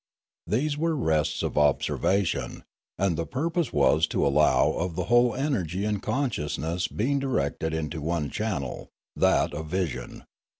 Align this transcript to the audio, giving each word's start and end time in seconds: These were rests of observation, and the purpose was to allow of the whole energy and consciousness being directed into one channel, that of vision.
These 0.47 0.79
were 0.79 0.95
rests 0.95 1.43
of 1.43 1.59
observation, 1.59 2.63
and 2.97 3.15
the 3.15 3.27
purpose 3.27 3.71
was 3.71 4.07
to 4.07 4.25
allow 4.25 4.71
of 4.71 4.95
the 4.95 5.03
whole 5.03 5.35
energy 5.35 5.85
and 5.85 6.01
consciousness 6.01 6.87
being 6.87 7.19
directed 7.19 7.71
into 7.71 8.01
one 8.01 8.31
channel, 8.31 8.89
that 9.15 9.53
of 9.53 9.67
vision. 9.67 10.23